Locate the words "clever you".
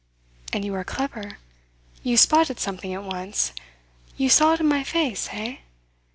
0.83-2.17